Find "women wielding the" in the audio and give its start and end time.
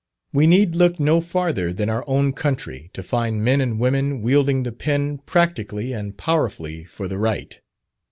3.79-4.71